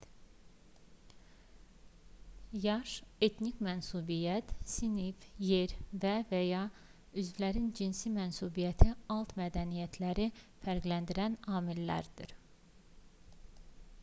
[2.63, 2.93] yaş
[3.27, 6.61] etnik mənsubiyyət sinif yer və/və ya
[7.23, 10.25] üzvlərin cinsi mənsubiyyəti alt mədəniyyətləri
[10.65, 12.33] fərqləndirən amillərdir